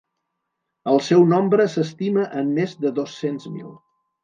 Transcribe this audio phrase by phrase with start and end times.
[0.93, 3.73] El seu nombre s'estima en més de dos-cents mil.